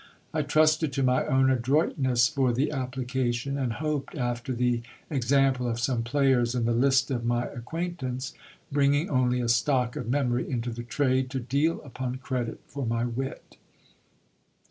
I 0.33 0.41
trusted 0.41 0.91
to 0.93 1.03
my 1.03 1.27
own 1.27 1.51
adroitness 1.51 2.27
for 2.27 2.51
the 2.51 2.71
application, 2.71 3.55
and 3.55 3.73
hoped, 3.73 4.15
after 4.15 4.51
the 4.51 4.81
exam 5.11 5.53
ple 5.53 5.67
of 5.69 5.79
some 5.79 6.01
players 6.01 6.55
in 6.55 6.65
the 6.65 6.73
list 6.73 7.11
of 7.11 7.23
my 7.23 7.45
acquaintance, 7.45 8.33
bringing 8.71 9.11
only 9.11 9.41
a 9.41 9.47
stock 9.47 9.95
of 9.95 10.09
memory 10.09 10.49
into 10.49 10.71
the 10.71 10.81
trade, 10.81 11.29
to 11.29 11.39
deal 11.39 11.81
upon 11.83 12.15
credit 12.17 12.61
for 12.65 12.83
my 12.83 13.05
wit. 13.05 13.57